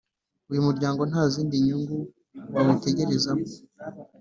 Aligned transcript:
Uyu 0.51 0.65
muryango 0.67 1.01
nta 1.11 1.23
zindi 1.33 1.55
nyungu 1.65 1.97
bawutegerejemo 2.53 3.45